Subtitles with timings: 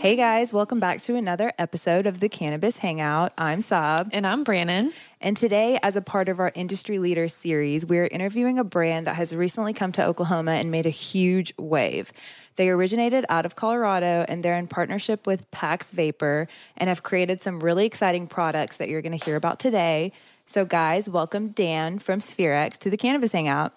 [0.00, 3.34] Hey guys, welcome back to another episode of the Cannabis Hangout.
[3.36, 4.08] I'm Sab.
[4.14, 4.94] And I'm Brannon.
[5.20, 9.16] And today, as a part of our Industry Leaders series, we're interviewing a brand that
[9.16, 12.14] has recently come to Oklahoma and made a huge wave.
[12.56, 17.42] They originated out of Colorado and they're in partnership with Pax Vapor and have created
[17.42, 20.12] some really exciting products that you're going to hear about today.
[20.46, 23.74] So, guys, welcome Dan from Spherex to the Cannabis Hangout.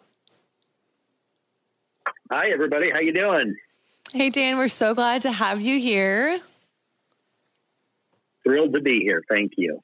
[2.32, 2.92] Hi, everybody.
[2.92, 3.58] How you doing?
[4.16, 6.40] Hey, Dan, we're so glad to have you here.
[8.44, 9.24] Thrilled to be here.
[9.28, 9.80] Thank you.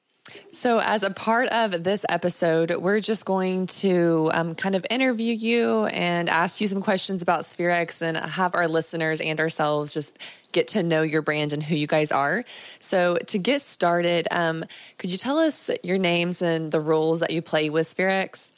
[0.52, 5.34] So, as a part of this episode, we're just going to um, kind of interview
[5.34, 10.16] you and ask you some questions about Spherex and have our listeners and ourselves just
[10.52, 12.44] get to know your brand and who you guys are.
[12.78, 14.64] So, to get started, um,
[14.98, 18.49] could you tell us your names and the roles that you play with Spherex?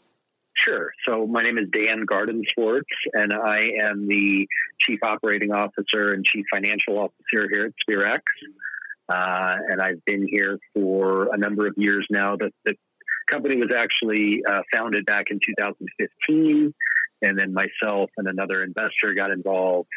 [0.55, 0.93] Sure.
[1.09, 2.83] So my name is Dan Gardenswartz,
[3.15, 4.47] and I am the
[4.81, 8.21] Chief Operating Officer and Chief Financial Officer here at Spherex.
[9.09, 12.37] Uh, and I've been here for a number of years now.
[12.37, 12.75] The, the
[13.31, 16.75] company was actually uh, founded back in 2015,
[17.23, 19.89] and then myself and another investor got involved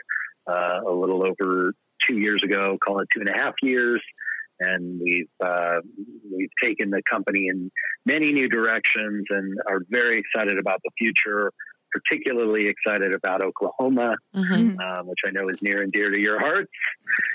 [0.47, 1.73] uh, a little over
[2.07, 4.01] two years ago, call it two and a half years
[4.59, 5.79] and we've uh,
[6.31, 7.71] we've taken the company in
[8.05, 11.51] many new directions and are very excited about the future.
[11.93, 14.77] Particularly excited about Oklahoma, mm-hmm.
[14.81, 16.69] um, which I know is near and dear to your hearts.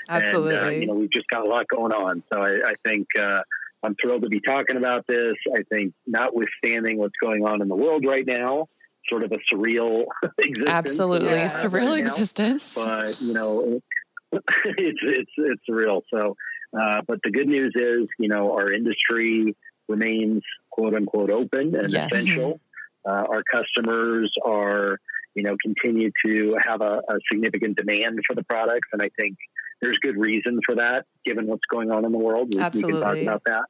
[0.07, 2.73] Absolutely, and, uh, you know we've just got a lot going on, so I, I
[2.85, 3.41] think uh,
[3.81, 5.33] I'm thrilled to be talking about this.
[5.55, 8.67] I think, notwithstanding what's going on in the world right now,
[9.09, 10.05] sort of a surreal
[10.37, 10.69] existence.
[10.69, 12.75] Absolutely, surreal right existence.
[12.75, 13.81] But you know,
[14.31, 16.01] it's it's it's surreal.
[16.13, 16.35] So
[16.77, 19.55] uh, but the good news is, you know, our industry
[19.87, 22.09] remains quote unquote open and yes.
[22.11, 22.59] essential.
[23.05, 24.99] Uh, our customers are,
[25.35, 29.37] you know, continue to have a, a, significant demand for the products, and I think
[29.81, 32.53] there's good reason for that, given what's going on in the world.
[32.53, 32.93] We, Absolutely.
[32.93, 33.63] we can talk about that.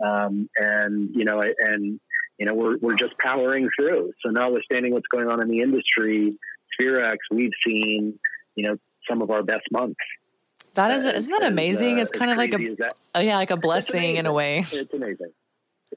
[0.00, 0.04] Mm-hmm.
[0.04, 2.00] Um, and you know, and
[2.38, 4.12] you know, we're we're just powering through.
[4.24, 6.32] So, notwithstanding what's going on in the industry,
[6.78, 8.18] Spherex, we've seen,
[8.56, 8.76] you know,
[9.08, 10.00] some of our best months
[10.74, 11.98] that is, isn't that amazing?
[11.98, 12.76] Uh, it's kind of like a,
[13.14, 14.64] oh, yeah, like a blessing in a way.
[14.72, 15.32] It's amazing.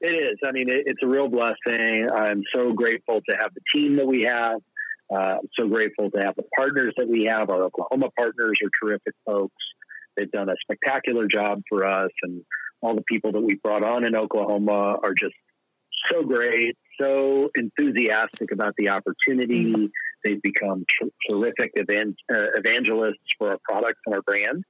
[0.00, 0.38] It is.
[0.46, 2.08] I mean, it, it's a real blessing.
[2.14, 4.60] I'm so grateful to have the team that we have.
[5.10, 7.48] Uh, I'm so grateful to have the partners that we have.
[7.48, 9.54] Our Oklahoma partners are terrific folks.
[10.16, 12.42] They've done a spectacular job for us, and
[12.80, 15.34] all the people that we brought on in Oklahoma are just
[16.10, 19.72] so great, so enthusiastic about the opportunity.
[19.72, 19.86] Mm-hmm.
[20.24, 20.84] They've become
[21.28, 24.64] terrific evan- uh, evangelists for our products and our brand.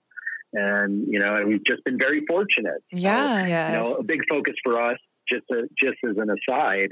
[0.53, 2.83] And, you know, and we've just been very fortunate.
[2.93, 3.43] Yeah.
[3.43, 3.73] So, yes.
[3.73, 4.99] You know, a big focus for us,
[5.31, 6.91] just, a, just as an aside,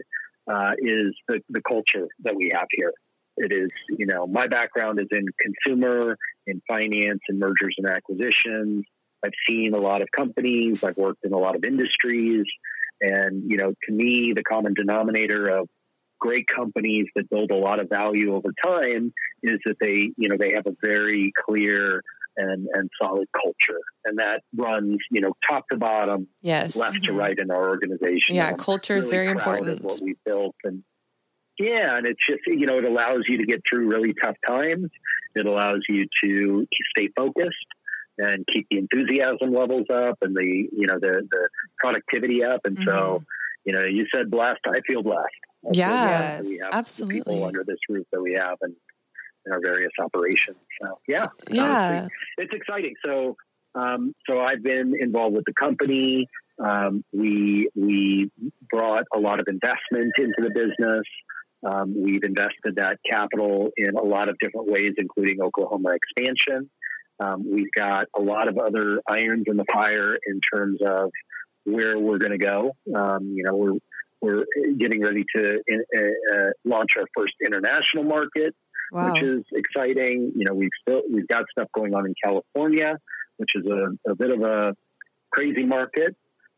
[0.50, 2.92] uh, is the, the culture that we have here.
[3.36, 6.16] It is, you know, my background is in consumer,
[6.46, 8.84] in finance, and mergers and acquisitions.
[9.24, 10.84] I've seen a lot of companies.
[10.84, 12.44] I've worked in a lot of industries.
[13.00, 15.69] And, you know, to me, the common denominator of
[16.21, 19.12] great companies that build a lot of value over time
[19.43, 22.00] is that they, you know, they have a very clear
[22.37, 23.81] and, and solid culture.
[24.06, 26.77] And that runs, you know, top to bottom, yes.
[26.77, 28.34] left to right in our organization.
[28.34, 29.82] Yeah, culture is very important.
[29.82, 30.82] what we built and
[31.59, 34.91] yeah, and it's just you know it allows you to get through really tough times.
[35.37, 36.66] It allows you to, to
[36.97, 37.66] stay focused
[38.19, 42.61] and keep the enthusiasm levels up and the you know the the productivity up.
[42.64, 42.88] And mm-hmm.
[42.88, 43.25] so
[43.64, 44.61] you know you said blessed.
[44.66, 45.28] I feel blessed.
[45.72, 47.20] Yeah, yes, absolutely.
[47.20, 48.75] People under this roof that we have and
[49.46, 50.56] in our various operations.
[50.82, 52.08] So yeah, yeah,
[52.38, 52.94] it's exciting.
[53.05, 53.37] So
[53.75, 56.28] um, so I've been involved with the company.
[56.62, 58.31] Um, we we
[58.70, 61.05] brought a lot of investment into the business.
[61.66, 66.70] Um, we've invested that capital in a lot of different ways, including Oklahoma expansion.
[67.20, 71.11] Um, we've got a lot of other irons in the fire in terms of
[71.64, 72.76] where we're going to go.
[72.94, 73.78] Um, you know, we're
[74.20, 74.44] we're
[74.78, 78.55] getting ready to uh, uh, launch our first international market,
[78.90, 79.12] wow.
[79.12, 80.32] which is exciting.
[80.34, 82.96] You know, we've still we've got stuff going on in California,
[83.37, 84.75] which is a, a bit of a
[85.31, 86.16] crazy market.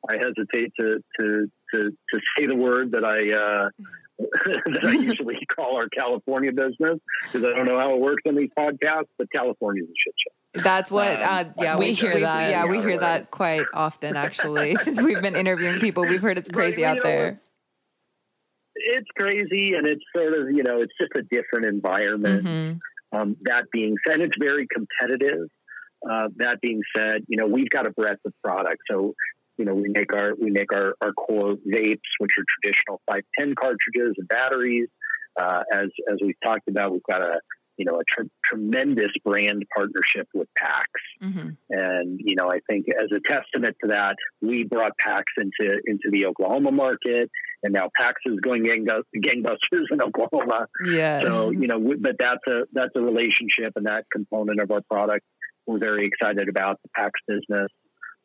[0.08, 3.68] I hesitate to to to, to say the word that I uh,
[4.18, 8.36] that I usually call our California business because I don't know how it works on
[8.36, 10.34] these podcasts, but California's a shit show.
[10.62, 12.50] That's what, um, uh, yeah, we, we hear that.
[12.50, 14.74] Yeah, we hear that quite often, actually.
[14.82, 17.40] Since we've been interviewing people, we've heard it's crazy out there
[18.76, 22.44] it's crazy, and it's sort of you know it's just a different environment.
[22.44, 23.18] Mm-hmm.
[23.18, 25.48] Um, that being said, it's very competitive.
[26.08, 28.84] Uh, that being said, you know we've got a breadth of products.
[28.90, 29.14] So
[29.58, 33.54] you know we make our we make our, our core vapes, which are traditional 510
[33.54, 34.88] cartridges and batteries.
[35.38, 37.40] Uh, as as we've talked about, we've got a
[37.76, 40.88] you know a tr- tremendous brand partnership with PAX,
[41.22, 41.48] Mm-hmm.
[41.70, 46.10] and you know I think as a testament to that, we brought PAX into into
[46.10, 47.30] the Oklahoma market,
[47.62, 50.66] and now PAX is going gangbusters in Oklahoma.
[50.84, 51.20] Yeah.
[51.22, 54.82] So you know, w- but that's a that's a relationship and that component of our
[54.90, 55.24] product.
[55.66, 57.68] We're very excited about the PAX business,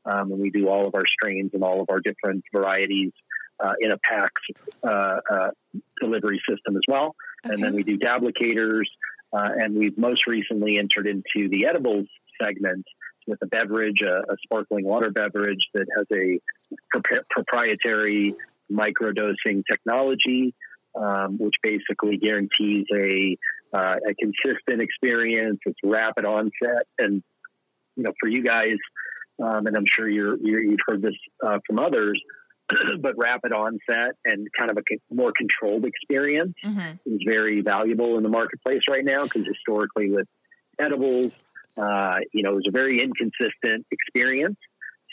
[0.05, 3.11] um, and we do all of our strains and all of our different varieties
[3.59, 4.31] uh, in a PAX
[4.83, 5.49] uh, uh,
[5.99, 7.15] delivery system as well.
[7.43, 8.85] And then we do dablicators,
[9.33, 12.07] uh, and we've most recently entered into the edibles
[12.41, 12.85] segment
[13.27, 16.39] with a beverage, a, a sparkling water beverage that has a
[16.91, 18.33] pro- proprietary
[18.71, 20.53] microdosing technology,
[20.95, 23.37] um, which basically guarantees a
[23.73, 25.59] uh, a consistent experience.
[25.65, 27.23] It's rapid onset, and
[27.95, 28.75] you know, for you guys,
[29.41, 32.21] um, and I'm sure you're, you've heard this uh, from others,
[33.01, 34.81] but rapid onset and kind of a
[35.13, 36.99] more controlled experience Mhm.
[37.05, 40.27] is very valuable in the marketplace right now because historically with
[40.79, 41.31] edibles,
[41.77, 44.57] uh, you know, it was a very inconsistent experience.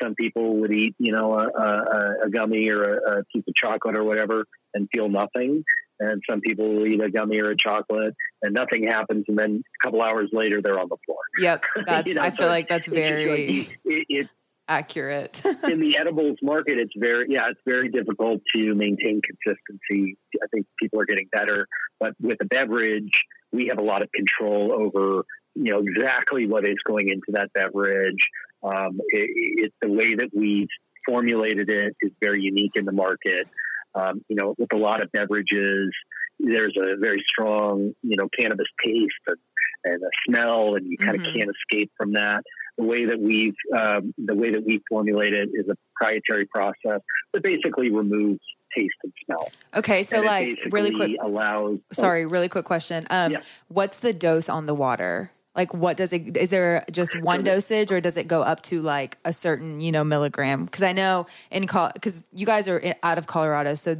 [0.02, 3.54] Some people would eat, you know, a, a, a gummy or a, a piece of
[3.54, 4.44] chocolate or whatever
[4.74, 5.64] and feel nothing.
[6.00, 9.24] And some people will eat a gummy or a chocolate and nothing happens.
[9.26, 11.18] And then a couple hours later, they're on the floor.
[11.38, 11.64] Yep.
[11.86, 12.06] That's.
[12.06, 14.28] You know, I so feel like that's very like it, it,
[14.68, 15.42] accurate.
[15.64, 20.16] in the edibles market, it's very yeah, it's very difficult to maintain consistency.
[20.42, 21.66] I think people are getting better,
[21.98, 23.10] but with a beverage,
[23.52, 25.24] we have a lot of control over
[25.54, 28.28] you know exactly what is going into that beverage.
[28.62, 29.30] Um, it,
[29.66, 30.68] it, the way that we've
[31.06, 33.48] formulated it is very unique in the market.
[33.94, 35.90] Um, you know, with a lot of beverages,
[36.38, 39.38] there's a very strong you know cannabis taste and,
[39.84, 41.26] and a smell, and you kind Mhm.
[41.26, 42.42] of can't escape from that
[42.78, 47.00] the way that we've um, the way that we formulate it is a proprietary process
[47.34, 48.40] that basically removes
[48.76, 49.50] taste and smell.
[49.74, 50.02] okay.
[50.04, 51.16] So like really quick.
[51.20, 51.78] allows.
[51.92, 53.06] Sorry, really quick question.
[53.10, 53.40] Um, Yeah.
[53.68, 55.32] what's the dose on the water?
[55.56, 56.36] Like, what does it?
[56.36, 59.90] Is there just one dosage, or does it go up to like a certain, you
[59.90, 60.66] know, milligram?
[60.66, 63.96] Because I know in because you guys are out of Colorado, so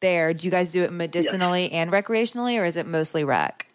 [0.00, 3.66] there, do you guys do it medicinally and recreationally, or is it mostly rec?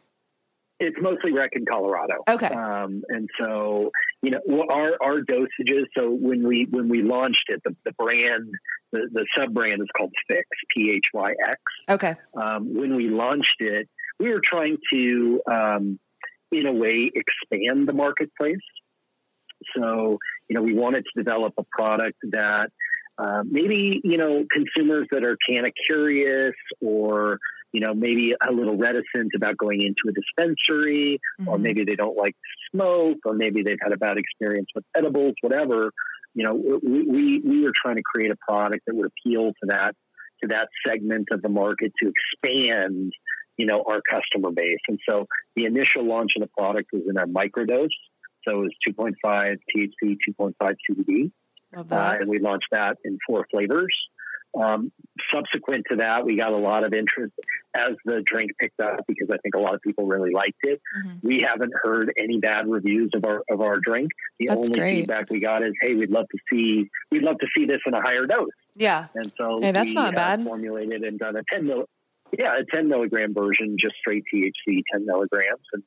[0.80, 2.16] It's mostly rec in Colorado.
[2.30, 2.48] Okay.
[2.48, 3.92] Um, and so
[4.22, 5.86] you know our our dosages.
[5.98, 8.50] So when we when we launched it, the, the brand
[8.92, 10.44] the, the sub brand is called Phyx
[10.76, 11.62] P H Y X.
[11.90, 12.16] Okay.
[12.42, 13.88] um, when we launched it,
[14.20, 16.00] we were trying to, um,
[16.52, 18.58] in a way, expand the marketplace.
[19.76, 20.18] So,
[20.48, 22.70] you know, we wanted to develop a product that
[23.18, 27.40] uh, maybe, you know, consumers that are kind of curious or,
[27.76, 31.62] you know, maybe a little reticent about going into a dispensary, or Mhm.
[31.62, 35.36] maybe they don't like to smoke, or maybe they've had a bad experience with edibles,
[35.42, 35.92] whatever.
[36.34, 39.66] You know, we, we, we were trying to create a product that would appeal to
[39.68, 39.94] that
[40.42, 43.12] to that segment of the market to expand,
[43.58, 44.84] you know, our customer base.
[44.88, 47.98] And so the initial launch of the product was in a microdose.
[48.48, 51.32] So it was 2.5 THC, 2.5 CBD.
[51.92, 53.94] Uh, and we launched that in four flavors.
[54.60, 54.92] Um,
[55.34, 57.34] subsequent to that, we got a lot of interest
[57.78, 60.82] as the drink picked up because I think a lot of people really liked it.
[60.98, 61.20] Mhm.
[61.24, 64.12] We haven't heard any bad reviews of our of our drink.
[64.40, 64.96] The That's only great.
[65.00, 67.94] feedback we got is, "Hey, we'd love to see we'd love to see this in
[67.94, 69.08] a higher dose." Yeah.
[69.16, 70.44] And so Hey, that's we not have bad.
[70.44, 71.90] Formulated and done a ten mil,
[72.38, 75.84] yeah, a ten milligram version, just straight THC, ten milligrams, and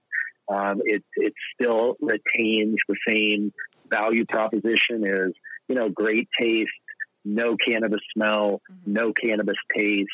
[0.50, 3.52] um, it it still retains the same
[3.90, 5.32] value proposition as
[5.68, 6.70] you know, great taste,
[7.28, 8.86] no cannabis smell, Mhm.
[8.86, 10.08] no cannabis taste.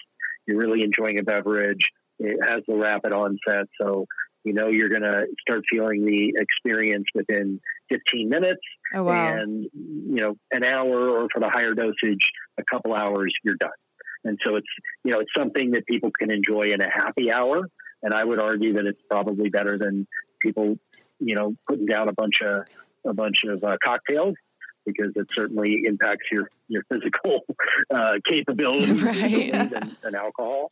[0.46, 1.88] You're really enjoying a beverage.
[2.18, 4.06] It has the rapid onset, so
[4.44, 8.60] you know you're going to start feeling the experience within 15 minutes
[8.94, 9.34] Oh wow.
[9.36, 13.70] and you know an hour or for the higher dosage a couple hours you're done
[14.24, 14.66] and so it's
[15.02, 17.66] you know it's something that people can enjoy in a happy hour
[18.02, 20.06] and i would argue that it's probably better than
[20.42, 20.78] people
[21.20, 22.64] you know putting down a bunch of
[23.06, 24.34] a bunch of uh, cocktails
[24.84, 27.40] because it certainly impacts your your physical
[27.94, 29.52] uh, capabilities Right.
[29.52, 30.70] than, than alcohol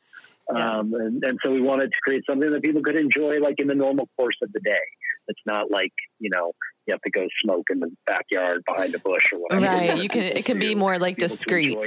[0.52, 3.68] um, and, and so we wanted to create something that people could enjoy like in
[3.68, 4.84] the normal course of the day
[5.28, 6.52] it's not like you know
[6.86, 9.66] you have to go smoke in the backyard behind a bush or whatever.
[9.66, 10.02] Right.
[10.02, 10.22] You can.
[10.22, 11.78] It can be more like discreet.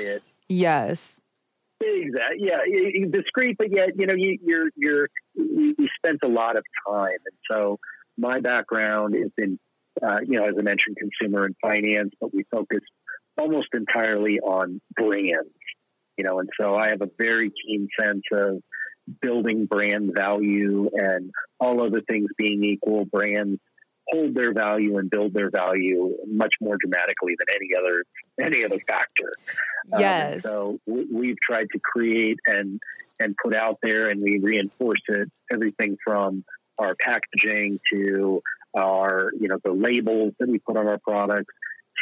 [0.48, 1.12] Yes.
[1.82, 2.48] Exactly.
[2.48, 6.64] Yeah, discreet, but yet you know you, you're you're you, you spent a lot of
[6.88, 7.80] time, and so
[8.18, 9.60] my background is in
[10.02, 12.82] uh, you know as I mentioned, consumer and finance, but we focus
[13.38, 15.50] almost entirely on brands.
[16.18, 18.62] you know, and so I have a very keen sense of
[19.22, 23.60] building brand value and all other things being equal, brands
[24.08, 28.04] hold their value and build their value much more dramatically than any other
[28.40, 29.32] any other factor.
[29.98, 30.46] Yes.
[30.46, 32.80] Um, so we, have tried to create and
[33.20, 35.32] and put out there, and we reinforce it.
[35.52, 36.44] Everything from
[36.78, 38.42] our packaging to
[38.76, 41.54] our you know the labels that we put on our products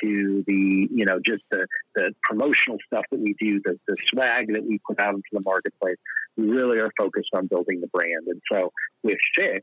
[0.02, 4.54] to the you know just the the promotional stuff that we do, the the swag
[4.54, 5.98] that we put out into the marketplace.
[6.36, 8.72] We really are focused on building the brand, and so
[9.04, 9.62] with Phyx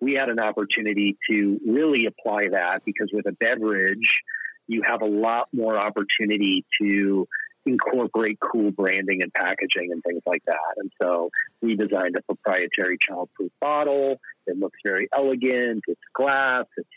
[0.00, 4.20] we had an opportunity to really apply that because with a beverage,
[4.66, 7.26] you have a lot more opportunity to
[7.68, 10.74] incorporate cool branding and packaging and things like that.
[10.76, 14.20] And so we designed a proprietary childproof bottle.
[14.46, 15.82] It looks very elegant.
[15.86, 16.64] It's glass.
[16.76, 16.88] It's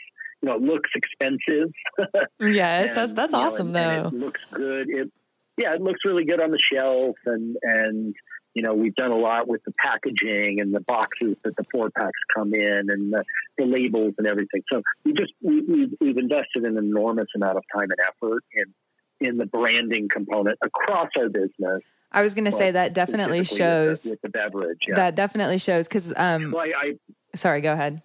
[0.41, 1.71] you know, it looks expensive.
[2.39, 4.07] yes, and, that's that's awesome know, and, though.
[4.07, 4.89] And it looks good.
[4.89, 5.11] It
[5.57, 8.15] yeah, it looks really good on the shelf and and
[8.53, 11.89] you know, we've done a lot with the packaging and the boxes that the four
[11.89, 13.23] packs come in and the,
[13.57, 14.61] the labels and everything.
[14.71, 18.65] So we just we, we've, we've invested an enormous amount of time and effort in
[19.21, 21.81] in the branding component across our business.
[22.11, 24.79] I was going to say that definitely shows with the, with the beverage.
[24.87, 24.95] Yeah.
[24.95, 26.13] That definitely shows because.
[26.17, 26.93] Um, well, I, I,
[27.35, 28.01] sorry, go ahead.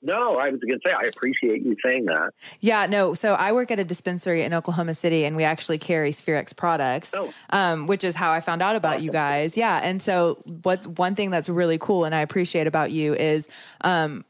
[0.00, 2.30] No, I was going to say I appreciate you saying that.
[2.60, 3.14] Yeah, no.
[3.14, 7.12] So I work at a dispensary in Oklahoma City, and we actually carry Spherex products,
[7.16, 7.32] oh.
[7.50, 9.06] um, which is how I found out about awesome.
[9.06, 9.56] you guys.
[9.56, 13.48] Yeah, and so what's one thing that's really cool and I appreciate about you is.
[13.80, 14.24] Um,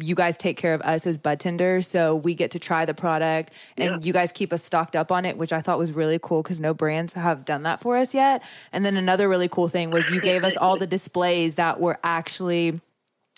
[0.00, 2.94] you guys take care of us as bud tenders, so we get to try the
[2.94, 4.06] product, and yeah.
[4.06, 6.60] you guys keep us stocked up on it, which I thought was really cool because
[6.60, 8.42] no brands have done that for us yet.
[8.72, 11.98] And then another really cool thing was you gave us all the displays that were
[12.04, 12.80] actually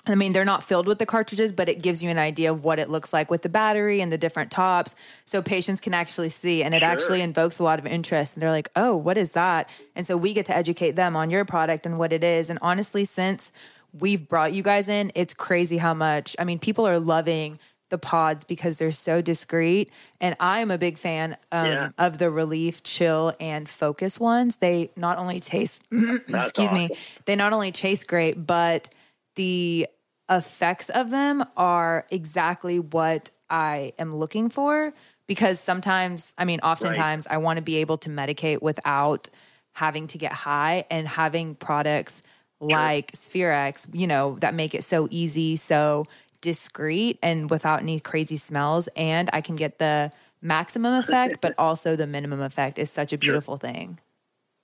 [0.06, 2.62] I mean, they're not filled with the cartridges, but it gives you an idea of
[2.62, 4.94] what it looks like with the battery and the different tops.
[5.24, 6.88] So patients can actually see, and it sure.
[6.90, 8.34] actually invokes a lot of interest.
[8.34, 9.70] And they're like, oh, what is that?
[9.96, 12.50] And so we get to educate them on your product and what it is.
[12.50, 13.50] And honestly, since
[13.98, 17.58] we've brought you guys in, it's crazy how much, I mean, people are loving
[17.90, 19.90] the pods because they're so discreet.
[20.20, 21.90] And I'm a big fan um, yeah.
[21.98, 24.56] of the relief, chill, and focus ones.
[24.56, 26.74] They not only taste, excuse awesome.
[26.74, 26.90] me,
[27.26, 28.88] they not only taste great, but
[29.36, 29.86] the
[30.30, 34.92] effects of them are exactly what I am looking for
[35.26, 37.34] because sometimes, I mean, oftentimes right.
[37.34, 39.28] I want to be able to medicate without
[39.72, 42.22] having to get high and having products
[42.60, 42.70] sure.
[42.70, 46.04] like Spherex, you know, that make it so easy, so
[46.40, 48.88] discreet and without any crazy smells.
[48.96, 53.18] And I can get the maximum effect, but also the minimum effect is such a
[53.18, 53.70] beautiful sure.
[53.70, 53.98] thing.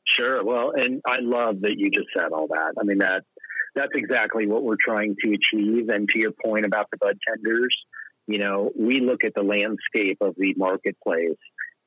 [0.07, 0.45] Sure.
[0.45, 2.75] Well, and I love that you just said all that.
[2.79, 3.25] I mean, that
[3.75, 5.89] that's exactly what we're trying to achieve.
[5.89, 7.75] And to your point about the bud tenders,
[8.27, 11.39] you know, we look at the landscape of the marketplace.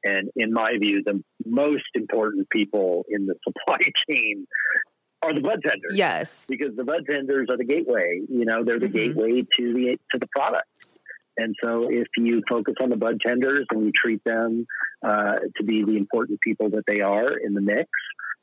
[0.03, 3.79] And in my view, the most important people in the supply
[4.10, 4.48] chain
[5.23, 5.93] are the bud tenders.
[5.95, 6.45] Yes.
[6.49, 8.21] Because the bud tenders are the gateway.
[8.29, 9.19] You know, they're the mm-hmm.
[9.19, 10.67] gateway to the to the product.
[11.35, 14.67] And so, if you focus on the bud tenders and you treat them
[15.03, 17.89] uh, to be the important people that they are in the mix,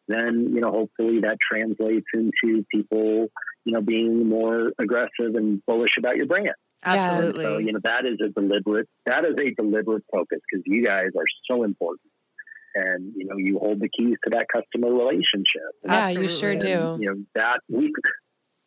[0.08, 3.28] then you know hopefully that translates into people
[3.64, 6.50] you know being more aggressive and bullish about your brand.
[6.84, 7.44] Absolutely.
[7.44, 11.10] so you know that is a deliberate that is a deliberate focus because you guys
[11.16, 12.09] are so important.
[12.74, 15.62] And you know you hold the keys to that customer relationship.
[15.84, 16.22] Yeah, Absolutely.
[16.22, 16.68] you sure do.
[16.68, 17.92] And, you know that we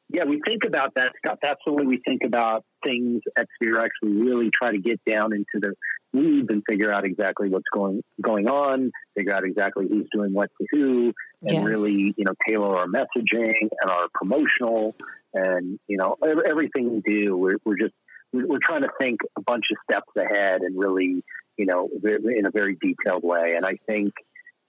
[0.09, 1.39] yeah, we think about that stuff.
[1.41, 3.89] That's the way we think about things at Spherex.
[4.01, 5.73] We really try to get down into the
[6.13, 10.51] weeds and figure out exactly what's going going on, figure out exactly who's doing what
[10.61, 11.63] to who, and yes.
[11.63, 14.95] really, you know, tailor our messaging and our promotional
[15.33, 17.35] and you know everything we do.
[17.35, 17.95] We're, we're just
[18.33, 21.23] we're trying to think a bunch of steps ahead and really,
[21.57, 23.53] you know, in a very detailed way.
[23.55, 24.13] And I think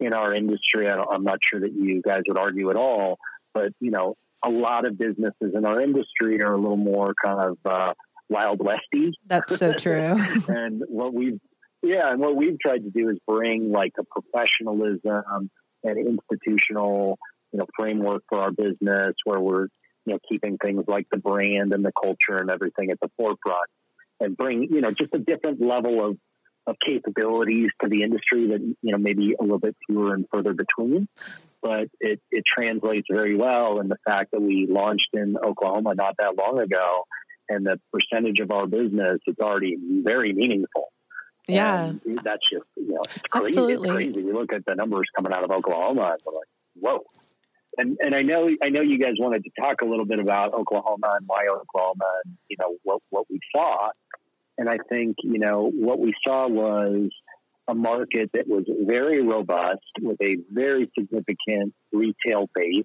[0.01, 3.19] in our industry, I'm not sure that you guys would argue at all,
[3.53, 7.41] but you know, a lot of businesses in our industry are a little more kind
[7.41, 7.95] of uh,
[8.29, 9.13] wild westy.
[9.27, 10.17] That's so true.
[10.49, 11.41] and what we've
[11.83, 15.51] yeah, and what we've tried to do is bring like a professionalism
[15.83, 17.19] and institutional
[17.53, 19.69] you know framework for our business where we're
[20.07, 23.69] you know keeping things like the brand and the culture and everything at the forefront
[24.21, 26.17] and bring you know just a different level of
[26.67, 30.55] of capabilities to the industry that you know maybe a little bit fewer and further
[30.55, 31.09] between
[31.65, 36.15] but it, it translates very well in the fact that we launched in Oklahoma not
[36.19, 37.07] that long ago,
[37.49, 40.93] and the percentage of our business is already very meaningful.
[41.49, 43.53] Yeah, and that's just you know it's crazy.
[43.53, 44.23] absolutely it's crazy.
[44.23, 47.05] We look at the numbers coming out of Oklahoma, and we're like, whoa.
[47.79, 50.53] And and I know I know you guys wanted to talk a little bit about
[50.53, 53.89] Oklahoma and why Oklahoma, and you know what what we saw.
[54.59, 57.11] And I think you know what we saw was
[57.67, 62.85] a market that was very robust with a very significant retail base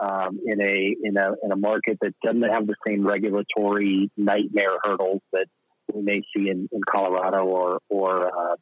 [0.00, 4.78] um, in a in a in a market that doesn't have the same regulatory nightmare
[4.82, 5.46] hurdles that
[5.92, 8.56] we may see in, in Colorado or or uh,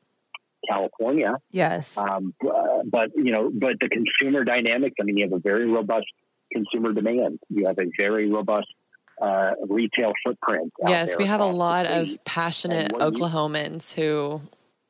[0.69, 1.35] California.
[1.51, 1.97] Yes.
[1.99, 4.95] Um, uh, but you know, but the consumer dynamics.
[5.01, 6.07] I mean, you have a very robust
[6.53, 7.41] consumer demand.
[7.49, 8.69] You have a very robust
[9.21, 10.73] uh, retail footprint.
[10.87, 14.41] Yes, we have a lot of passionate Oklahomans who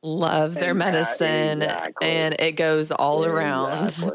[0.03, 2.07] love their medicine exactly.
[2.07, 3.97] and it goes all around.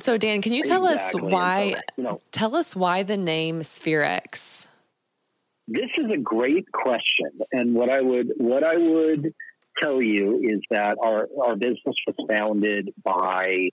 [0.00, 1.22] So Dan, can you tell exactly.
[1.22, 4.66] us why so, you know, tell us why the name Spherex?
[5.66, 7.40] This is a great question.
[7.50, 9.34] And what I would what I would
[9.82, 13.70] tell you is that our, our business was founded by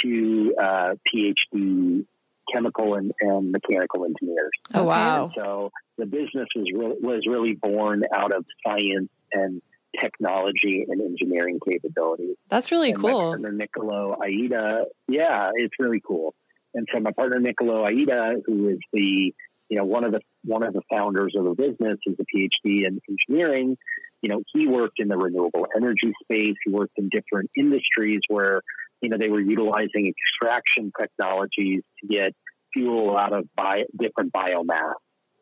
[0.00, 2.06] two uh, PhD
[2.52, 4.50] chemical and, and, mechanical engineers.
[4.74, 5.24] Oh wow!
[5.24, 9.62] And so the business was really, was really born out of science and
[10.00, 12.36] technology and engineering capabilities.
[12.48, 13.10] That's really and cool.
[13.10, 16.34] My partner Nicolo Aida, yeah, it's really cool.
[16.74, 19.34] And so my partner Nicolo Aida, who is the
[19.68, 22.86] you know one of the one of the founders of the business, is a PhD
[22.86, 23.76] in engineering.
[24.22, 26.56] You know, he worked in the renewable energy space.
[26.64, 28.62] He worked in different industries where
[29.00, 32.32] you know they were utilizing extraction technologies to get
[32.72, 34.94] fuel out of bio, different biomass.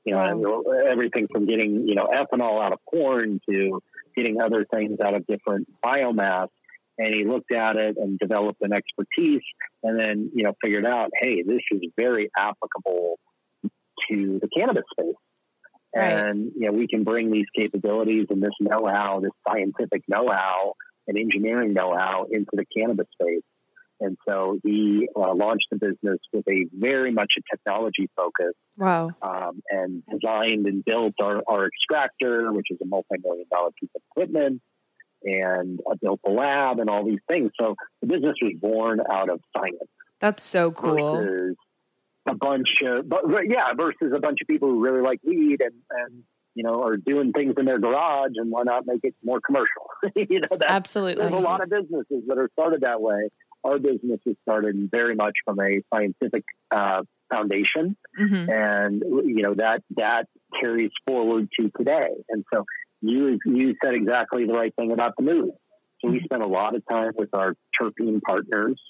[0.05, 0.79] You know, wow.
[0.87, 3.81] everything from getting you know ethanol out of corn to
[4.17, 6.49] getting other things out of different biomass.
[6.97, 9.43] And he looked at it and developed an expertise,
[9.83, 13.19] and then you know figured out, hey, this is very applicable
[14.11, 15.15] to the cannabis space.
[15.97, 16.27] Right.
[16.27, 20.75] And you know, we can bring these capabilities and this know-how, this scientific know-how
[21.07, 23.43] and engineering know-how into the cannabis space.
[24.01, 28.53] And so he uh, launched the business with a very much a technology focus.
[28.77, 29.13] Wow.
[29.23, 34.03] Um, and designed and built our, our extractor, which is a multi-million dollar piece of
[34.11, 34.61] equipment,
[35.23, 37.51] and uh, built the lab and all these things.
[37.59, 39.79] So the business was born out of science.
[40.21, 41.17] That's so cool.
[41.17, 41.57] Versus
[42.27, 45.75] a bunch of, but yeah, versus a bunch of people who really like weed and,
[45.91, 49.41] and you know, are doing things in their garage and why not make it more
[49.45, 49.91] commercial?
[50.17, 51.23] you know, absolutely.
[51.23, 53.29] There's a lot of businesses that are started that way
[53.65, 58.51] our business is started very much from a scientific uh, foundation, mm-hmm.
[58.51, 60.27] and you know that that
[60.63, 62.11] carries forward to today.
[62.29, 62.65] And so
[63.01, 65.51] you you said exactly the right thing about the move.
[66.01, 66.25] So we mm-hmm.
[66.27, 68.81] spent a lot of time with our terpene partners.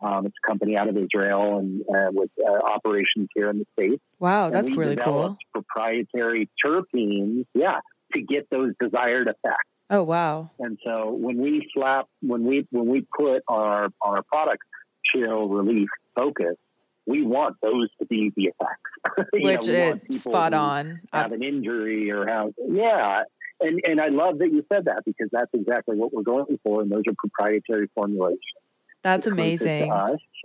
[0.00, 3.66] Um, it's a company out of Israel and uh, with uh, operations here in the
[3.72, 4.02] states.
[4.18, 5.36] Wow, that's really cool.
[5.52, 7.80] Proprietary terpenes, yeah,
[8.14, 9.68] to get those desired effects.
[9.90, 10.50] Oh wow!
[10.58, 14.62] And so when we slap when we when we put our our product
[15.04, 16.56] chill relief focus,
[17.06, 19.30] we want those to be the effects.
[19.32, 21.00] Which know, is spot on.
[21.12, 23.22] Have an injury or have yeah.
[23.60, 26.82] And and I love that you said that because that's exactly what we're going for,
[26.82, 28.40] and those are proprietary formulations.
[29.16, 29.92] That's amazing.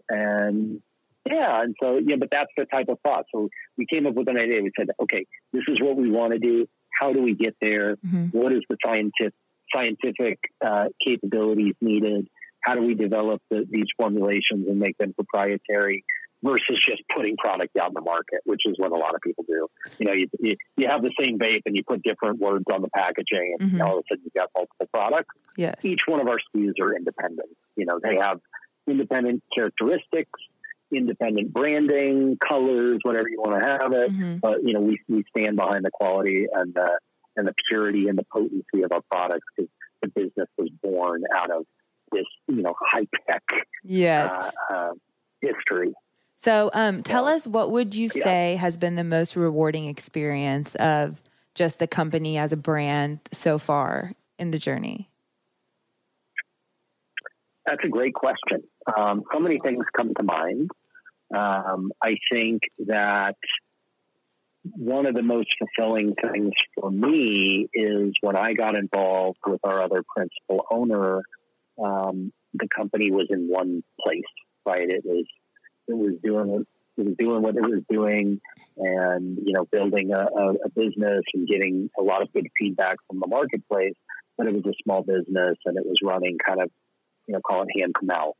[0.09, 0.81] and
[1.29, 3.25] yeah, and so yeah, but that's the type of thought.
[3.33, 4.61] So we came up with an idea.
[4.61, 6.67] We said, okay, this is what we want to do
[6.99, 7.95] how do we get there?
[7.97, 8.37] Mm-hmm.
[8.37, 9.33] What is the scientific
[9.73, 12.27] scientific uh, capabilities needed?
[12.61, 16.05] How do we develop the, these formulations and make them proprietary
[16.43, 19.45] versus just putting product out in the market, which is what a lot of people
[19.47, 19.67] do.
[19.97, 22.81] You know, you, you, you have the same vape and you put different words on
[22.81, 23.81] the packaging, and mm-hmm.
[23.81, 25.33] all of a sudden you've got multiple products.
[25.55, 25.75] Yes.
[25.83, 27.49] Each one of our SKUs are independent.
[27.77, 28.39] You know, they have
[28.87, 30.39] independent characteristics,
[30.91, 34.11] independent branding, colors, whatever you want to have it.
[34.11, 34.37] Mm-hmm.
[34.37, 36.99] But you know, we we stand behind the quality and the
[37.35, 39.69] and the purity and the potency of our products because
[40.01, 41.65] the business was born out of
[42.11, 43.43] this you know high tech
[43.83, 44.29] yes.
[44.29, 44.91] Uh, uh,
[45.41, 45.93] history.
[46.37, 48.59] So, um, tell us what would you say yeah.
[48.59, 51.21] has been the most rewarding experience of
[51.55, 55.09] just the company as a brand so far in the journey?
[57.65, 58.63] That's a great question.
[58.95, 60.71] Um, so many things come to mind.
[61.33, 63.37] Um, I think that
[64.63, 69.83] one of the most fulfilling things for me is when I got involved with our
[69.83, 71.21] other principal owner.
[71.83, 74.21] Um, the company was in one place,
[74.65, 74.87] right?
[74.87, 75.25] It was
[75.87, 76.65] it was doing
[76.95, 78.39] it was doing what it was doing,
[78.77, 82.97] and you know, building a, a, a business and getting a lot of good feedback
[83.07, 83.95] from the marketplace.
[84.37, 86.69] But it was a small business, and it was running kind of
[87.27, 88.35] you know, call it hand to mouth.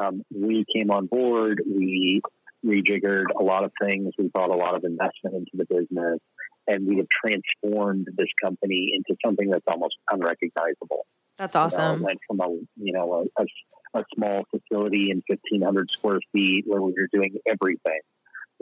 [0.00, 2.20] Um, we came on board, we
[2.64, 6.18] rejiggered a lot of things, we brought a lot of investment into the business,
[6.66, 11.06] and we have transformed this company into something that's almost unrecognizable.
[11.36, 11.80] That's awesome.
[11.80, 15.90] You know, went from a you know a, a, a small facility in fifteen hundred
[15.90, 18.00] square feet where we were doing everything.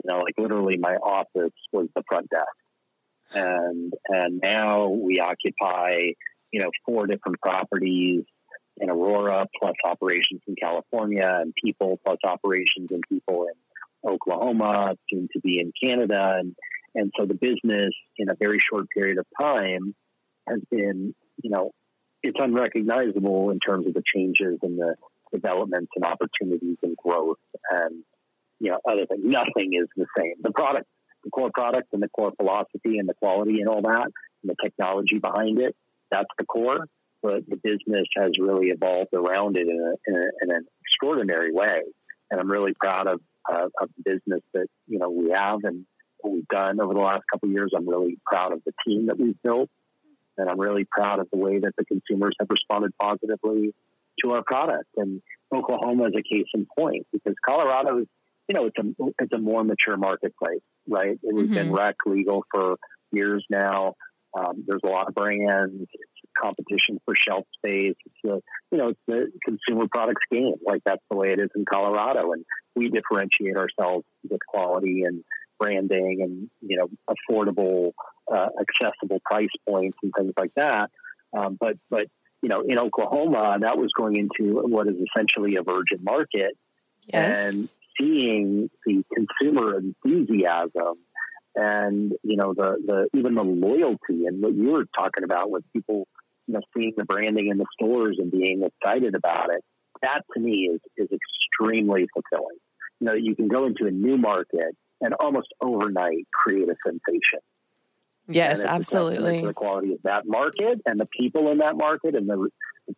[0.03, 6.13] You know, like literally, my office was the front desk, and and now we occupy
[6.53, 8.23] you know, four different properties
[8.77, 15.29] in Aurora, plus operations in California, and people plus operations and people in Oklahoma, soon
[15.33, 16.55] to be in Canada, and
[16.95, 19.95] and so the business in a very short period of time
[20.47, 21.71] has been, you know,
[22.21, 24.95] it's unrecognizable in terms of the changes and the
[25.31, 27.39] developments and opportunities and growth
[27.71, 28.03] and
[28.59, 29.21] you know other things.
[29.23, 30.35] Nothing is the same.
[30.41, 30.87] The product,
[31.23, 34.05] the core product, and the core philosophy and the quality and all that,
[34.41, 35.75] and the technology behind it.
[36.11, 36.87] That's the core.
[37.23, 41.53] But the business has really evolved around it in, a, in, a, in an extraordinary
[41.53, 41.81] way,
[42.29, 45.85] and I'm really proud of uh, of the business that you know we have and
[46.19, 47.71] what we've done over the last couple of years.
[47.75, 49.69] I'm really proud of the team that we've built
[50.37, 53.73] and I'm really proud of the way that the consumers have responded positively
[54.23, 54.89] to our product.
[54.97, 55.21] And
[55.53, 58.07] Oklahoma is a case in point because Colorado is,
[58.47, 61.17] you know, it's a it's a more mature marketplace, right?
[61.21, 61.53] It has mm-hmm.
[61.53, 62.75] been rec legal for
[63.11, 63.93] years now.
[64.37, 65.73] Um, there's a lot of brands.
[65.79, 67.95] It's competition for shelf space.
[68.05, 68.41] It's a,
[68.71, 70.53] you know, it's the consumer products game.
[70.65, 75.23] Like that's the way it is in Colorado, and we differentiate ourselves with quality and
[75.59, 77.91] branding and you know affordable,
[78.31, 80.89] uh, accessible price points and things like that.
[81.37, 82.07] Um, but but
[82.41, 86.57] you know in Oklahoma that was going into what is essentially a virgin market
[87.07, 87.53] yes.
[87.53, 87.69] and
[87.99, 90.95] seeing the consumer enthusiasm
[91.55, 95.63] and you know the the even the loyalty and what you were talking about with
[95.73, 96.07] people
[96.53, 99.63] you know seeing the branding in the stores and being excited about it
[100.01, 102.57] that to me is is extremely fulfilling
[102.99, 107.39] you know you can go into a new market and almost overnight create a sensation.
[108.27, 109.41] Yes, absolutely.
[109.45, 112.49] The quality of that market and the people in that market and the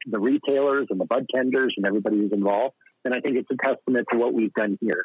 [0.05, 2.75] the retailers and the bud tenders and everybody who's involved.
[3.03, 5.01] And I think it's a testament to what we've done here.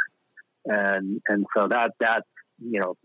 [0.67, 2.25] And and so that that
[2.59, 2.97] you know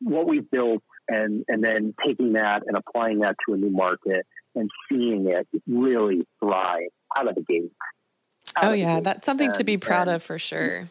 [0.00, 4.24] what we've built and and then taking that and applying that to a new market
[4.54, 7.72] and seeing it really thrive out of the gate.
[8.60, 10.88] Oh yeah, that's something and, to be proud and, of for sure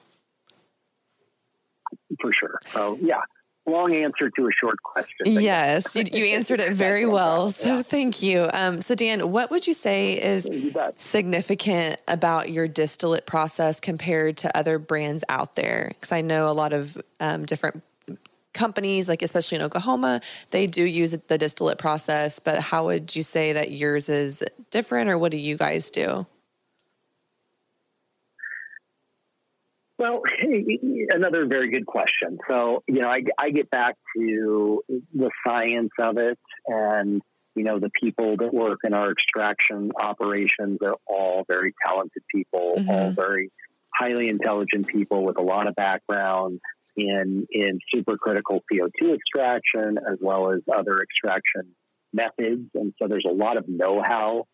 [2.19, 2.59] for sure.
[2.73, 3.21] So yeah,
[3.65, 5.25] long answer to a short question.
[5.25, 7.51] Yes, you, you, answered it very well.
[7.51, 7.81] So yeah.
[7.83, 8.49] thank you.
[8.53, 10.49] Um, so Dan, what would you say is
[10.97, 15.89] significant about your distillate process compared to other brands out there?
[15.89, 17.83] Because I know a lot of um, different
[18.53, 22.39] companies, like especially in Oklahoma, they do use the distillate process.
[22.39, 26.25] But how would you say that yours is different, or what do you guys do?
[30.01, 30.23] Well,
[31.13, 32.39] another very good question.
[32.49, 37.21] So, you know, I, I get back to the science of it and,
[37.53, 42.73] you know, the people that work in our extraction operations are all very talented people,
[42.79, 42.89] mm-hmm.
[42.89, 43.51] all very
[43.93, 46.59] highly intelligent people with a lot of background
[46.95, 51.75] in, in supercritical CO2 extraction as well as other extraction
[52.13, 52.69] methods.
[52.75, 54.45] And so there's a lot of know-how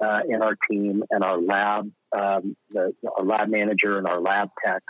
[0.00, 4.50] uh, in our team and our lab, um, the, our lab manager and our lab
[4.64, 4.82] tech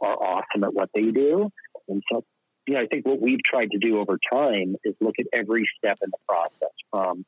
[0.00, 1.50] are awesome at what they do.
[1.88, 2.24] And so,
[2.66, 5.64] you know, I think what we've tried to do over time is look at every
[5.78, 7.24] step in the process from,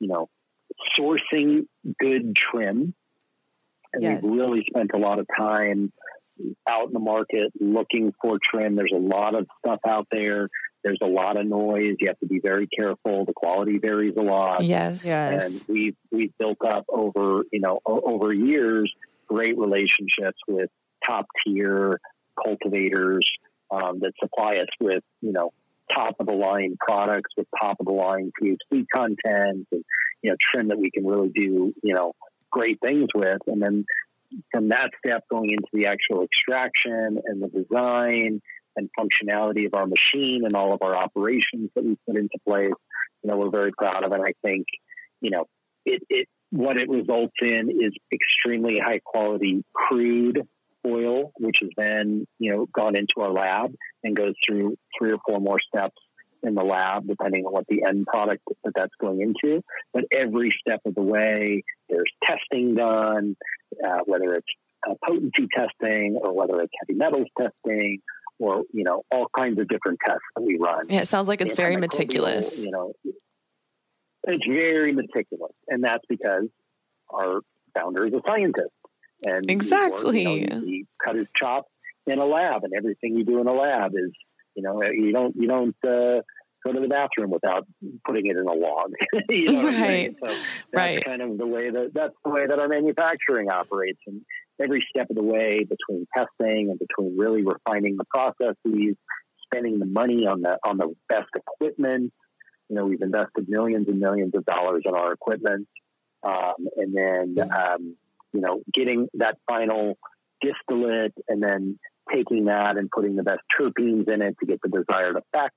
[0.00, 0.28] you know,
[0.98, 1.66] sourcing
[1.98, 2.94] good trim.
[3.92, 4.22] And yes.
[4.22, 5.92] we've really spent a lot of time
[6.68, 8.76] out in the market looking for trim.
[8.76, 10.48] There's a lot of stuff out there.
[10.82, 11.96] There's a lot of noise.
[11.98, 13.24] You have to be very careful.
[13.24, 14.64] The quality varies a lot.
[14.64, 15.44] Yes, yes.
[15.44, 18.92] And we've we've built up over you know over years
[19.26, 20.70] great relationships with
[21.06, 22.00] top tier
[22.42, 23.26] cultivators
[23.70, 25.50] um, that supply us with, you know,
[25.92, 29.84] top of the line products with top of the line THC content and,
[30.22, 32.12] you know, trim that we can really do, you know,
[32.50, 33.38] great things with.
[33.46, 33.84] And then
[34.50, 38.40] from that step going into the actual extraction and the design
[38.76, 42.72] and functionality of our machine and all of our operations that we put into place,
[43.22, 44.12] you know, we're very proud of.
[44.12, 44.66] And I think,
[45.20, 45.44] you know,
[45.84, 50.46] it, it what it results in is extremely high quality crude
[50.86, 55.18] oil, which has then you know gone into our lab and goes through three or
[55.26, 55.96] four more steps
[56.44, 59.62] in the lab, depending on what the end product that that's going into.
[59.92, 63.36] But every step of the way, there's testing done,
[63.84, 64.46] uh, whether it's
[64.88, 68.00] uh, potency testing or whether it's heavy metals testing
[68.38, 70.86] or you know all kinds of different tests that we run.
[70.88, 72.58] Yeah, it sounds like it's very meticulous.
[72.58, 72.92] You know,
[74.24, 76.48] it's very meticulous, and that's because
[77.10, 77.40] our
[77.74, 78.70] founder is a scientist
[79.24, 81.66] and exactly you, know, he cut his chop
[82.06, 84.10] in a lab, and everything you do in a lab is
[84.54, 86.20] you know you don't you don't uh,
[86.64, 87.66] go to the bathroom without
[88.06, 88.92] putting it in a log.
[89.28, 90.14] you know right.
[90.20, 90.38] So that's
[90.72, 91.04] right.
[91.04, 94.22] kind of the way that that's the way that our manufacturing operates, and
[94.62, 98.96] every step of the way between testing and between really refining the processes,
[99.44, 102.12] spending the money on the on the best equipment,
[102.68, 105.68] You know, we've invested millions and millions of dollars in our equipment,
[106.22, 107.96] um, and then um,
[108.32, 109.98] you know, getting that final
[110.40, 111.78] distillate, and then
[112.12, 115.56] taking that and putting the best terpenes in it to get the desired effects.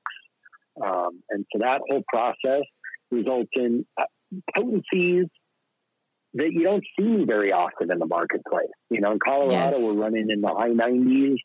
[0.84, 2.64] Um, and so that whole process
[3.12, 4.06] results in uh,
[4.56, 5.28] potencies
[6.34, 8.68] that you don't see very often in the marketplace.
[8.90, 9.80] You know, in Colorado, yes.
[9.80, 11.38] we're running in the high 90s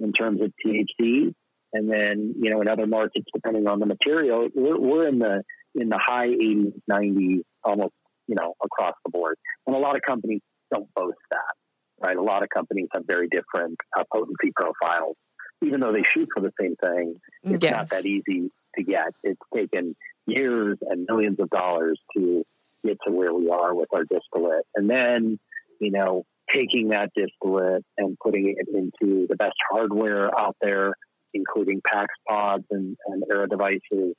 [0.00, 1.34] in terms of THC,
[1.72, 5.42] and then you know in other markets, depending on the material, we're, we're in the
[5.74, 7.92] in the high 80s, 90s, almost
[8.26, 9.36] you know across the board.
[9.66, 10.40] And a lot of companies
[10.72, 12.16] don't boast that, right?
[12.16, 15.16] A lot of companies have very different uh, potency profiles,
[15.62, 17.14] even though they shoot for the same thing.
[17.42, 17.72] It's yes.
[17.72, 19.14] not that easy to get.
[19.22, 22.44] It's taken years and millions of dollars to
[22.84, 24.64] get to where we are with our distillate.
[24.74, 25.38] And then,
[25.80, 30.92] you know, taking that distillate and putting it into the best hardware out there,
[31.34, 34.14] including PAX pods and, and devices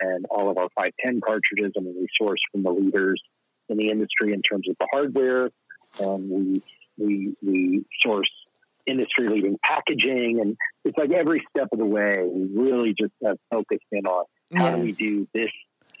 [0.00, 1.72] and all of our 510 cartridges.
[1.76, 3.20] I mean, we source from the leaders
[3.68, 5.50] in the industry in terms of the hardware.
[6.00, 6.62] And we,
[6.98, 8.30] we, we source
[8.86, 10.40] industry leading packaging.
[10.40, 14.24] And it's like every step of the way, we really just have focused in on
[14.54, 14.76] how yes.
[14.76, 15.50] do we do this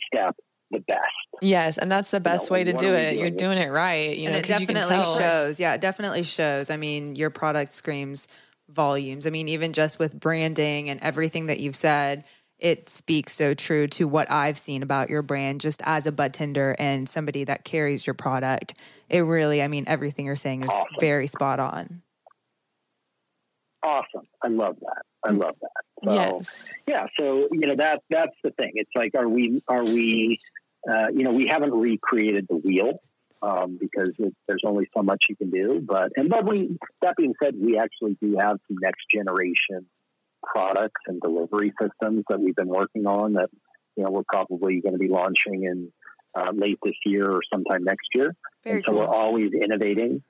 [0.06, 0.36] step
[0.70, 1.00] the best.
[1.40, 3.16] Yes, and that's the best you know, way to do it.
[3.16, 3.38] You're it?
[3.38, 4.16] doing it right.
[4.16, 5.60] You and know, it definitely shows.
[5.60, 6.70] Yeah, it definitely shows.
[6.70, 8.26] I mean, your product screams
[8.68, 9.26] volumes.
[9.26, 12.24] I mean, even just with branding and everything that you've said,
[12.58, 16.32] it speaks so true to what I've seen about your brand just as a bud
[16.32, 18.74] tender and somebody that carries your product.
[19.08, 20.86] It really, I mean, everything you're saying is awesome.
[21.00, 22.02] very spot on.
[23.82, 24.26] Awesome.
[24.42, 25.02] I love that.
[25.24, 25.40] I mm.
[25.40, 26.04] love that.
[26.04, 26.72] So, yes.
[26.86, 27.06] yeah.
[27.18, 28.72] So, you know, that, that's the thing.
[28.74, 30.38] It's like, are we, are we,
[30.88, 33.00] uh, you know, we haven't recreated the wheel
[33.42, 35.80] um, because it, there's only so much you can do.
[35.84, 39.86] But and but we that being said, we actually do have some next generation
[40.42, 43.48] products and delivery systems that we've been working on that
[43.96, 45.92] you know we're probably going to be launching in
[46.34, 48.34] uh, late this year or sometime next year.
[48.64, 49.00] Very and so cool.
[49.00, 50.22] we're always innovating.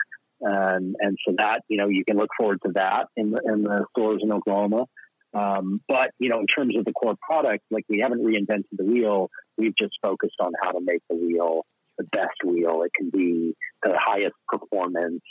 [0.43, 3.63] And, and so that, you know, you can look forward to that in the, in
[3.63, 4.87] the stores in Oklahoma.
[5.35, 8.85] Um, but you know, in terms of the core product, like we haven't reinvented the
[8.85, 9.31] wheel.
[9.57, 11.65] We've just focused on how to make the wheel
[11.99, 15.23] the best wheel it can be, the highest performance,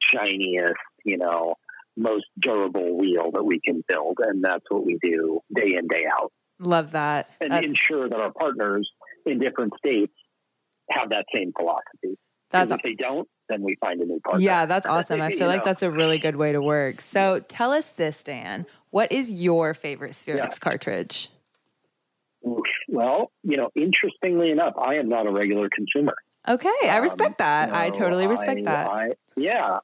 [0.00, 1.54] shiniest, you know,
[1.96, 6.04] most durable wheel that we can build, and that's what we do day in day
[6.20, 6.32] out.
[6.58, 8.88] Love that, and ensure that our partners
[9.26, 10.12] in different states
[10.90, 12.18] have that same philosophy.
[12.50, 14.42] That's if they don't, then we find a new partner.
[14.42, 15.20] Yeah, that's awesome.
[15.20, 15.64] I feel like know?
[15.64, 17.00] that's a really good way to work.
[17.00, 18.66] So tell us this, Dan.
[18.90, 20.48] What is your favorite Spherex yeah.
[20.60, 21.30] cartridge?
[22.88, 26.14] Well, you know, interestingly enough, I am not a regular consumer.
[26.48, 27.72] Okay, I um, respect um, that.
[27.72, 28.86] I totally respect I, that.
[28.88, 29.78] I, yeah,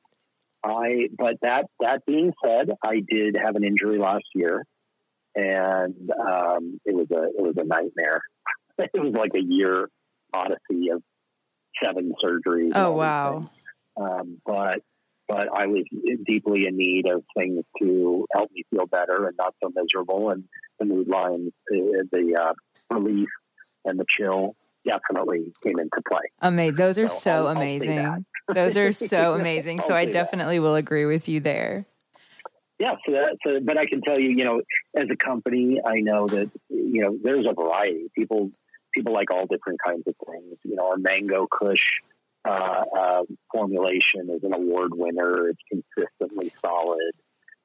[0.65, 1.09] I.
[1.17, 4.65] But that that being said, I did have an injury last year,
[5.37, 8.23] and um, it was a it was a nightmare.
[8.79, 9.89] it was like a year
[10.35, 11.03] odyssey of
[11.85, 12.73] seven surgeries.
[12.75, 13.51] Oh wow!
[13.97, 14.81] Um, but
[15.29, 15.85] but I was
[16.27, 20.31] deeply in need of things to help me feel better and not so miserable.
[20.31, 20.45] And
[20.79, 22.55] the mood lines, the, the uh,
[22.95, 23.29] relief
[23.85, 26.21] and the chill definitely came into play.
[26.41, 26.77] Amazing.
[26.77, 27.99] Those are so, so I'll, amazing.
[27.99, 29.81] I'll Those are so amazing.
[29.81, 30.63] so I definitely that.
[30.63, 31.85] will agree with you there.
[32.79, 34.63] Yeah, so, that, so but I can tell you, you know,
[34.97, 38.09] as a company, I know that you know there's a variety.
[38.17, 38.53] People
[38.95, 40.57] people like all different kinds of things.
[40.65, 41.85] You know, our mango kush
[42.45, 43.23] uh, uh,
[43.53, 45.49] formulation is an award winner.
[45.49, 47.13] It's consistently solid.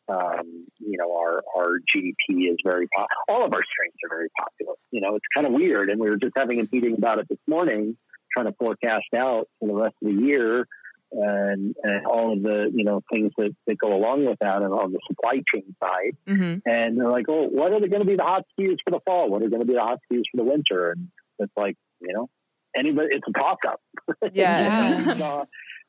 [0.10, 4.28] Um, you know, our, our GDP is very, po- all of our strains are very
[4.38, 4.76] popular.
[4.92, 5.90] You know, it's kind of weird.
[5.90, 7.96] And we were just having a meeting about it this morning,
[8.34, 10.68] trying to forecast out for the rest of the year
[11.14, 14.74] and, and all of the, you know, things that, that go along with that and
[14.74, 16.18] on the supply chain side.
[16.28, 16.70] Mm-hmm.
[16.70, 19.00] And they're like, oh, what are they going to be the hot SKUs for the
[19.06, 19.30] fall?
[19.30, 20.92] What are going to be the hot SKUs for the winter?
[20.92, 22.30] And it's like, you know,
[22.76, 23.80] anybody, it's a toss up.
[24.34, 24.98] Yeah.
[24.98, 25.46] we, saw,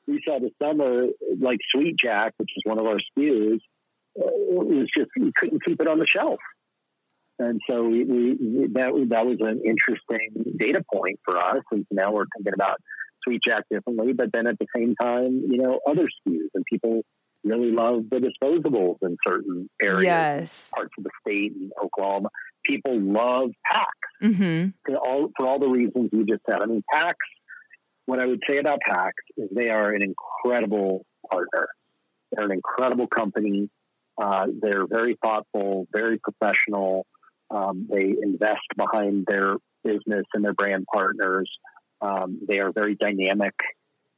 [0.06, 1.06] we saw the summer,
[1.40, 3.60] like Sweet Jack, which is one of our SKUs,
[4.20, 6.38] uh, it was just, we couldn't keep it on the shelf.
[7.38, 8.34] And so we, we,
[8.74, 11.64] that, that was an interesting data point for us.
[11.72, 12.78] And now we're thinking about
[13.24, 17.02] Sweet Jack differently, but then at the same time, you know, other SKUs and people
[17.42, 20.70] really love the disposables in certain areas, yes.
[20.74, 22.28] parts of the state and Oklahoma
[22.64, 23.90] people love PAX
[24.22, 24.70] mm-hmm.
[24.84, 26.62] for all for all the reasons you just said.
[26.62, 27.16] I mean, PAX.
[28.06, 31.68] What I would say about PAX is they are an incredible partner.
[32.30, 33.70] They're an incredible company.
[34.20, 37.06] Uh, they're very thoughtful, very professional.
[37.50, 41.50] Um, they invest behind their business and their brand partners.
[42.04, 43.54] Um, they are very dynamic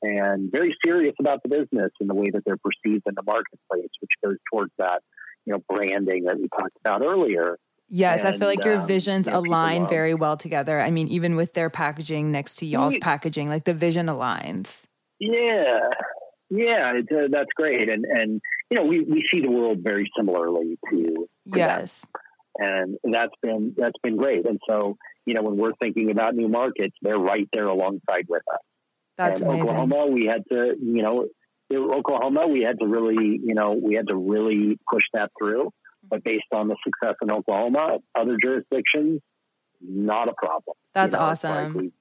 [0.03, 3.91] and very serious about the business and the way that they're perceived in the marketplace,
[4.01, 5.03] which goes towards that,
[5.45, 7.59] you know, branding that we talked about earlier.
[7.89, 10.81] Yes, and, I feel like your um, visions align very well together.
[10.81, 14.83] I mean, even with their packaging next to y'all's packaging, like the vision aligns.
[15.21, 15.79] Yeah,
[16.51, 20.79] yeah, uh, that's great, and and you know we we see the world very similarly
[20.91, 22.11] to, to yes, them.
[22.59, 24.47] And that's been that's been great.
[24.47, 28.43] And so you know when we're thinking about new markets, they're right there alongside with
[28.53, 28.61] us.
[29.17, 29.69] That's and amazing.
[29.69, 31.27] Oklahoma, we had to you know
[31.73, 35.71] Oklahoma, we had to really you know we had to really push that through
[36.09, 39.21] but based on the success in Oklahoma, other jurisdictions,
[39.81, 40.77] not a problem.
[40.95, 41.51] That's you know, awesome.
[41.51, 41.93] Like we,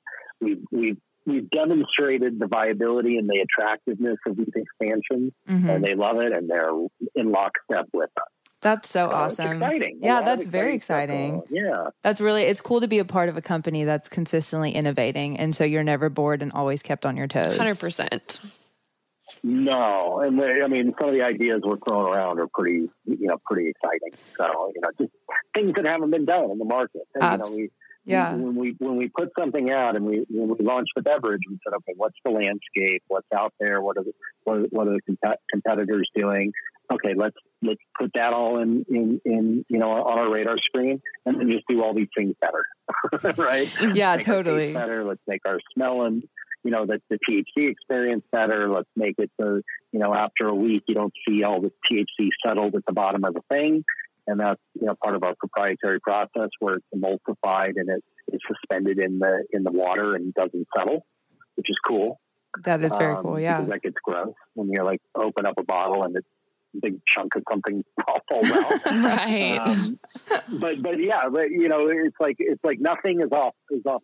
[0.41, 5.69] we, we, we've demonstrated the viability and the attractiveness of these expansions, mm-hmm.
[5.69, 6.71] and they love it, and they're
[7.15, 8.27] in lockstep with us.
[8.65, 9.61] That's so, so awesome.
[9.61, 9.99] exciting.
[10.01, 11.43] Yeah, that's very exciting.
[11.51, 11.89] Yeah.
[12.01, 15.53] That's really it's cool to be a part of a company that's consistently innovating and
[15.53, 17.59] so you're never bored and always kept on your toes.
[17.59, 18.39] 100%.
[19.43, 23.27] No, and they, I mean, some of the ideas we're throwing around are pretty, you
[23.27, 24.17] know, pretty exciting.
[24.35, 25.11] So, you know, just
[25.53, 27.03] things that haven't been done in the market.
[27.13, 27.69] And, you know, we,
[28.05, 28.33] yeah.
[28.33, 31.57] When we when we put something out and we when we launched the beverage, we
[31.63, 33.03] said, okay, what's the landscape?
[33.07, 33.81] What's out there?
[33.81, 34.13] What are the
[34.43, 36.53] what, what are the competitors doing?
[36.93, 41.01] Okay, let's let's put that all in in in you know on our radar screen,
[41.25, 43.69] and then just do all these things better, right?
[43.93, 44.73] Yeah, totally.
[44.73, 45.03] Better.
[45.03, 46.23] Let's make our smell and
[46.65, 48.67] you know, the, the THC experience better.
[48.67, 52.29] Let's make it so, you know, after a week, you don't see all the THC
[52.43, 53.85] settled at the bottom of the thing.
[54.27, 58.41] And that's, you know, part of our proprietary process where it's emulsified and it is
[58.47, 61.05] suspended in the, in the water and doesn't settle,
[61.55, 62.19] which is cool.
[62.63, 63.39] That is very um, cool.
[63.39, 63.61] Yeah.
[63.61, 66.27] That gets gross when you like open up a bottle and it's
[66.75, 67.83] a big chunk of something
[68.29, 68.85] falls out.
[68.85, 69.57] right.
[69.59, 69.99] Um,
[70.49, 74.01] but, but yeah, but you know, it's like, it's like nothing is off, is off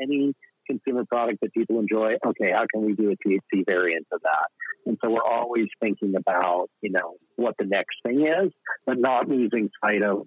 [0.00, 0.34] any
[0.66, 2.16] consumer product that people enjoy.
[2.26, 4.46] Okay, how can we do a THC variant of that?
[4.86, 8.52] And so we're always thinking about, you know, what the next thing is,
[8.86, 10.26] but not losing sight of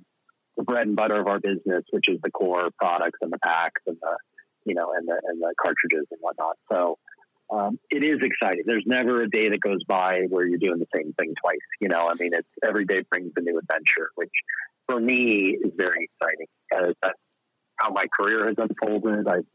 [0.57, 3.81] the bread and butter of our business, which is the core products and the PAX
[3.85, 4.17] and the,
[4.65, 6.55] you know, and the and the cartridges and whatnot.
[6.71, 6.97] So
[7.49, 8.63] um, it is exciting.
[8.65, 11.57] There's never a day that goes by where you're doing the same thing twice.
[11.79, 14.31] You know, I mean, it's every day brings a new adventure, which
[14.87, 16.47] for me is very exciting.
[16.75, 17.19] Uh, that's
[17.77, 19.27] how my career has unfolded.
[19.27, 19.45] I've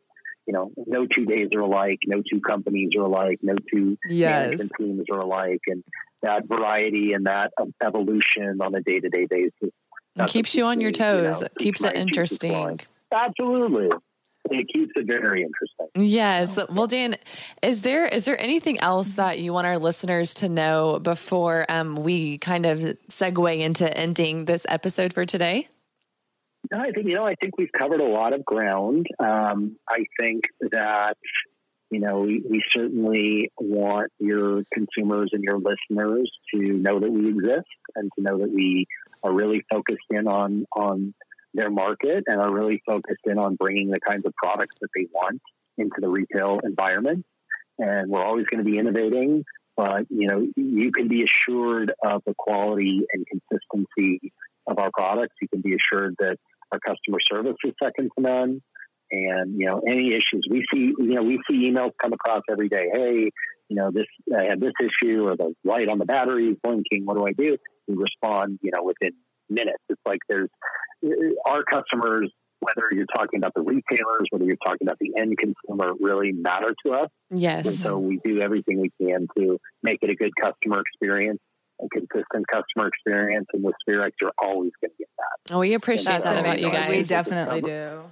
[0.46, 4.46] you know, no two days are alike, no two companies are alike, no two yes.
[4.46, 5.84] management teams are alike, and
[6.22, 7.52] that variety and that
[7.82, 9.70] evolution on a day to day basis
[10.26, 11.38] keeps you on your toes.
[11.38, 12.80] You know, keeps it interesting.
[13.12, 13.90] Absolutely.
[14.50, 15.86] It keeps it very interesting.
[15.94, 16.58] Yes.
[16.68, 17.16] Well, Dan,
[17.62, 21.96] is there is there anything else that you want our listeners to know before um,
[21.96, 25.68] we kind of segue into ending this episode for today?
[26.70, 27.26] No, I think you know.
[27.26, 29.06] I think we've covered a lot of ground.
[29.18, 31.16] Um, I think that
[31.90, 37.28] you know we, we certainly want your consumers and your listeners to know that we
[37.28, 38.86] exist and to know that we
[39.22, 41.14] are really focused in on on
[41.54, 45.06] their market and are really focused in on bringing the kinds of products that they
[45.12, 45.42] want
[45.76, 47.26] into the retail environment.
[47.78, 49.44] And we're always going to be innovating,
[49.76, 54.32] but you know you can be assured of the quality and consistency
[54.68, 55.34] of our products.
[55.42, 56.38] You can be assured that
[56.72, 58.62] our customer service is second to none.
[59.10, 62.68] And, you know, any issues we see, you know, we see emails come across every
[62.68, 62.86] day.
[62.92, 63.30] Hey,
[63.68, 67.04] you know, this, I had this issue or the light on the battery is blinking.
[67.04, 67.58] What do I do?
[67.86, 69.12] We respond, you know, within
[69.50, 69.82] minutes.
[69.90, 70.48] It's like there's
[71.46, 72.30] our customers,
[72.60, 76.74] whether you're talking about the retailers, whether you're talking about the end consumer, really matter
[76.86, 77.08] to us.
[77.30, 77.66] Yes.
[77.66, 81.40] And so we do everything we can to make it a good customer experience
[81.82, 85.54] a consistent customer experience, and with Spherex, you're always going to get that.
[85.54, 86.88] Oh, we appreciate that about you guys.
[86.90, 88.02] We definitely do.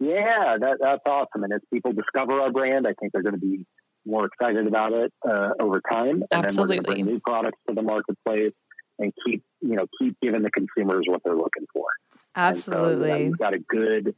[0.00, 1.42] Yeah, that, that's awesome.
[1.42, 3.66] And as people discover our brand, I think they're going to be
[4.06, 6.22] more excited about it uh, over time.
[6.30, 6.46] And Absolutely.
[6.46, 8.54] then we're going to bring new products to the marketplace
[8.98, 11.86] and keep you know keep giving the consumers what they're looking for.
[12.34, 14.14] Absolutely, so, you have got a good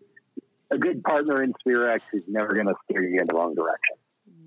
[0.70, 3.96] a good partner in Spherex who's never going to steer you in the wrong direction.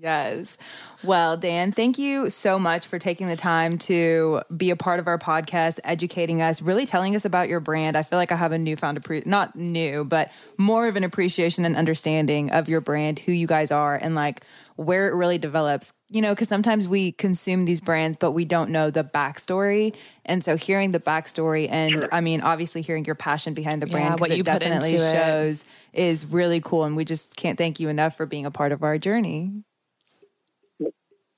[0.04, 0.58] Yes.
[1.02, 5.06] Well, Dan, thank you so much for taking the time to be a part of
[5.06, 7.96] our podcast, educating us, really telling us about your brand.
[7.96, 11.64] I feel like I have a newfound, appre- not new, but more of an appreciation
[11.64, 14.42] and understanding of your brand, who you guys are, and like
[14.76, 15.94] where it really develops.
[16.10, 19.94] You know, because sometimes we consume these brands, but we don't know the backstory.
[20.26, 22.08] And so hearing the backstory and sure.
[22.12, 25.98] I mean, obviously hearing your passion behind the brand, yeah, what you definitely shows it.
[25.98, 26.84] is really cool.
[26.84, 29.64] And we just can't thank you enough for being a part of our journey.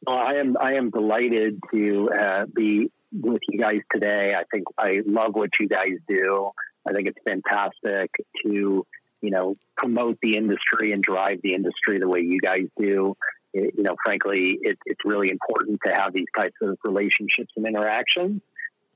[0.06, 4.34] Well, I am I am delighted to uh, be with you guys today.
[4.36, 6.50] I think I love what you guys do.
[6.88, 8.10] I think it's fantastic
[8.44, 8.86] to
[9.20, 13.16] you know promote the industry and drive the industry the way you guys do.
[13.52, 17.66] It, you know, frankly, it, it's really important to have these types of relationships and
[17.66, 18.42] interactions.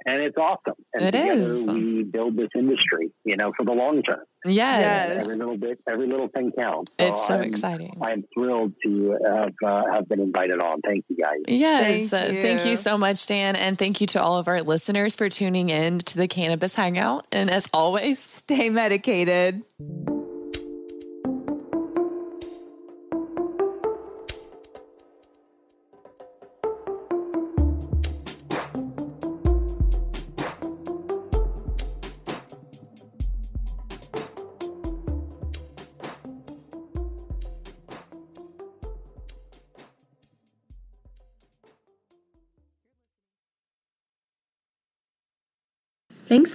[0.07, 0.75] And it's awesome.
[0.95, 1.65] And It together is.
[1.67, 4.21] we build this industry, you know, for the long term.
[4.47, 4.55] Yes.
[5.11, 5.23] Yes.
[5.25, 6.93] Every little bit, every little thing counts.
[6.99, 7.99] It's so I'm- exciting.
[8.01, 10.81] I'm thrilled to have uh, have been invited on.
[10.81, 11.41] Thank you, guys.
[11.47, 12.09] Yes.
[12.11, 12.77] Thank uh, Thank you you.
[12.77, 13.55] so much, Dan.
[13.57, 17.27] And thank you to all of our listeners for tuning in to the Cannabis Hangout.
[17.33, 19.63] And as always, Stay medicated.